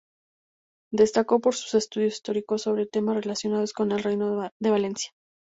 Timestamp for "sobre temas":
2.63-3.17